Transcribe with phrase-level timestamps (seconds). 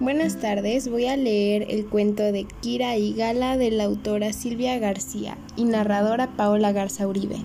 [0.00, 4.78] Buenas tardes, voy a leer el cuento de Kira y Gala de la autora Silvia
[4.78, 7.36] García y narradora Paola Garza Uribe.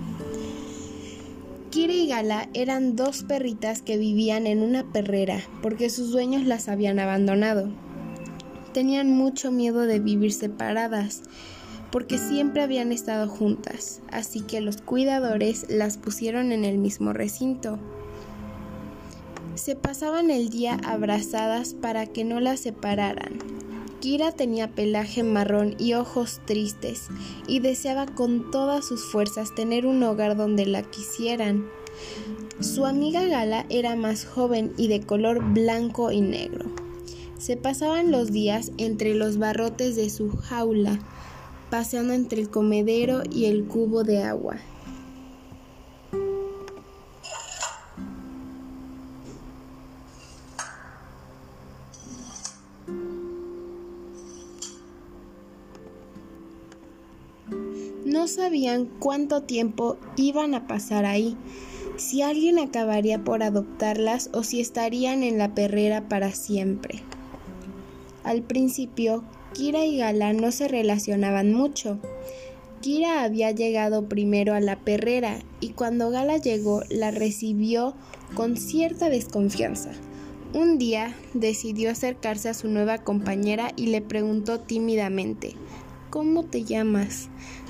[1.68, 6.70] Kira y Gala eran dos perritas que vivían en una perrera porque sus dueños las
[6.70, 7.68] habían abandonado.
[8.72, 11.24] Tenían mucho miedo de vivir separadas
[11.92, 17.78] porque siempre habían estado juntas, así que los cuidadores las pusieron en el mismo recinto.
[19.56, 23.38] Se pasaban el día abrazadas para que no las separaran.
[24.00, 27.08] Kira tenía pelaje marrón y ojos tristes,
[27.46, 31.66] y deseaba con todas sus fuerzas tener un hogar donde la quisieran.
[32.60, 36.66] Su amiga Gala era más joven y de color blanco y negro.
[37.38, 40.98] Se pasaban los días entre los barrotes de su jaula,
[41.70, 44.58] paseando entre el comedero y el cubo de agua.
[58.26, 61.36] Sabían cuánto tiempo iban a pasar ahí,
[61.96, 67.02] si alguien acabaría por adoptarlas o si estarían en la perrera para siempre.
[68.24, 71.98] Al principio, Kira y Gala no se relacionaban mucho.
[72.80, 77.94] Kira había llegado primero a la perrera y cuando Gala llegó la recibió
[78.34, 79.92] con cierta desconfianza.
[80.52, 85.54] Un día decidió acercarse a su nueva compañera y le preguntó tímidamente,
[86.10, 87.28] ¿Cómo te llamas?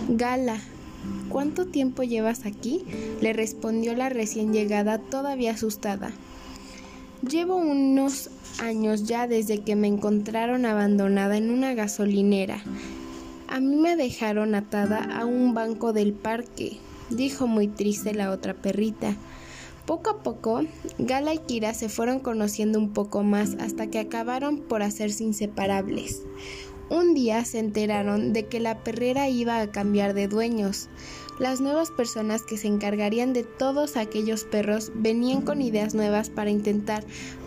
[0.09, 0.59] Gala.
[1.29, 2.85] ¿Cuánto tiempo llevas aquí?
[3.21, 6.13] le respondió la recién llegada todavía asustada.
[7.29, 12.63] Llevo unos años ya desde que me encontraron abandonada en una gasolinera.
[13.49, 16.79] A mí me dejaron atada a un banco del parque,
[17.11, 19.17] dijo muy triste la otra perrita.
[19.87, 20.63] Poco a poco,
[20.99, 26.23] Gala y Kira se fueron conociendo un poco más hasta que acabaron por hacerse inseparables.
[26.89, 30.89] Un día se enteraron de que la perrera iba a cambiar de dueños.
[31.41, 36.51] Las nuevas personas que se encargarían de todos aquellos perros venían con ideas nuevas para
[36.51, 37.05] intentar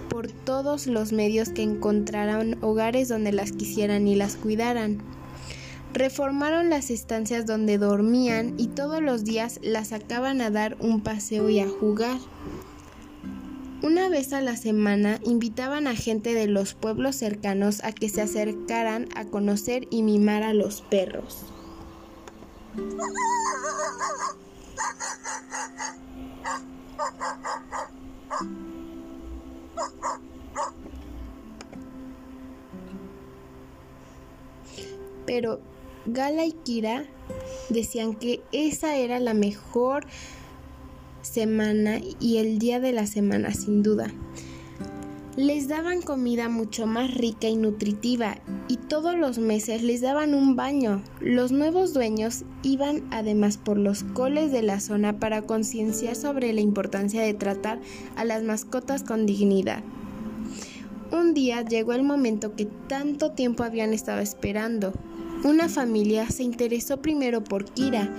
[0.10, 5.02] por todos los medios que encontraran hogares donde las quisieran y las cuidaran.
[5.94, 11.50] Reformaron las estancias donde dormían y todos los días las sacaban a dar un paseo
[11.50, 12.20] y a jugar.
[13.82, 18.22] Una vez a la semana invitaban a gente de los pueblos cercanos a que se
[18.22, 21.46] acercaran a conocer y mimar a los perros.
[35.26, 35.62] Pero
[36.06, 37.06] Gala y Kira
[37.70, 40.06] decían que esa era la mejor
[41.22, 44.12] semana y el día de la semana sin duda.
[45.36, 48.36] Les daban comida mucho más rica y nutritiva
[48.68, 51.02] y todos los meses les daban un baño.
[51.22, 56.60] Los nuevos dueños iban además por los coles de la zona para concienciar sobre la
[56.60, 57.80] importancia de tratar
[58.18, 59.82] a las mascotas con dignidad.
[61.12, 64.92] Un día llegó el momento que tanto tiempo habían estado esperando.
[65.46, 68.14] Una familia se interesó primero por Kira,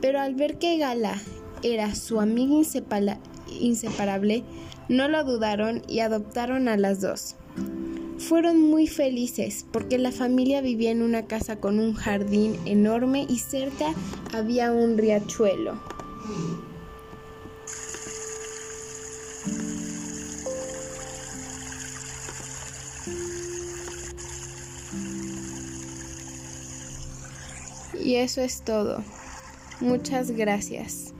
[0.00, 1.20] pero al ver que Gala
[1.74, 2.54] era su amiga
[3.60, 4.44] inseparable,
[4.88, 7.36] no lo dudaron y adoptaron a las dos.
[8.18, 13.38] Fueron muy felices porque la familia vivía en una casa con un jardín enorme y
[13.38, 13.94] cerca
[14.32, 15.78] había un riachuelo.
[28.02, 29.02] Y eso es todo.
[29.80, 31.15] Muchas gracias.